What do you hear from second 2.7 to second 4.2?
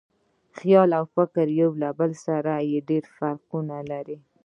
ډېر فرقونه لري.